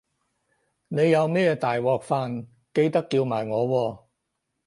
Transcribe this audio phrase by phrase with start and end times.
[0.87, 3.99] 你有咩大鑊飯記得叫埋我喎